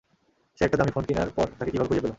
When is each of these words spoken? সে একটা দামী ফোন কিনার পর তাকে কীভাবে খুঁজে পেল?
সে 0.57 0.61
একটা 0.65 0.77
দামী 0.77 0.91
ফোন 0.91 1.03
কিনার 1.05 1.29
পর 1.29 1.47
তাকে 1.57 1.71
কীভাবে 1.71 1.89
খুঁজে 1.89 2.01
পেল? 2.01 2.09